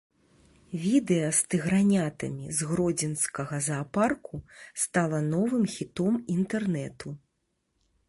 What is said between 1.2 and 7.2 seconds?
з тыгранятамі з гродзенскага заапарку стала новым хітом інтэрнэту.